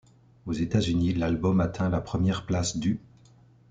Aux 0.47 0.53
États-Unis, 0.53 1.13
l'album 1.13 1.59
atteint 1.61 1.87
la 1.91 2.01
première 2.01 2.47
place 2.47 2.75
du'. 2.75 2.99